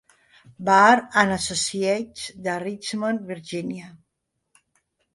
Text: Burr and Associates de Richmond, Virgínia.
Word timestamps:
Burr 0.69 1.01
and 1.23 1.33
Associates 1.35 2.25
de 2.49 2.57
Richmond, 2.65 3.23
Virgínia. 3.31 3.95